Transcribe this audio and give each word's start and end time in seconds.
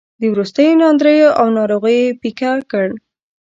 د 0.19 0.21
وروستیو 0.33 0.79
ناندریو 0.81 1.29
او 1.39 1.47
ناروغیو 1.57 2.17
پېکه 2.21 2.51
کړ. 2.71 2.87